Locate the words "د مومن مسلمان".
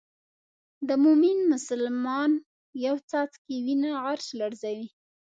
0.87-2.31